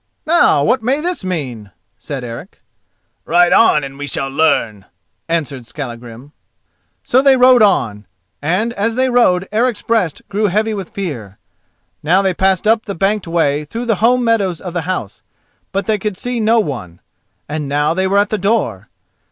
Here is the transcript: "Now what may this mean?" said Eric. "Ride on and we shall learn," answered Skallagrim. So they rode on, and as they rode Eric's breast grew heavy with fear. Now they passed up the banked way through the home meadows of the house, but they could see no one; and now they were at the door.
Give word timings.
"Now 0.25 0.63
what 0.63 0.81
may 0.81 0.99
this 0.99 1.23
mean?" 1.23 1.69
said 1.95 2.23
Eric. 2.23 2.59
"Ride 3.23 3.53
on 3.53 3.83
and 3.83 3.99
we 3.99 4.07
shall 4.07 4.29
learn," 4.29 4.85
answered 5.29 5.63
Skallagrim. 5.67 6.31
So 7.03 7.21
they 7.21 7.37
rode 7.37 7.61
on, 7.61 8.07
and 8.41 8.73
as 8.73 8.95
they 8.95 9.11
rode 9.11 9.47
Eric's 9.51 9.83
breast 9.83 10.23
grew 10.27 10.45
heavy 10.47 10.73
with 10.73 10.89
fear. 10.89 11.37
Now 12.01 12.23
they 12.23 12.33
passed 12.33 12.67
up 12.67 12.85
the 12.85 12.95
banked 12.95 13.27
way 13.27 13.63
through 13.63 13.85
the 13.85 13.97
home 14.01 14.23
meadows 14.23 14.59
of 14.59 14.73
the 14.73 14.81
house, 14.89 15.21
but 15.71 15.85
they 15.85 15.99
could 15.99 16.17
see 16.17 16.39
no 16.39 16.59
one; 16.59 16.99
and 17.47 17.69
now 17.69 17.93
they 17.93 18.07
were 18.07 18.17
at 18.17 18.31
the 18.31 18.39
door. 18.39 18.89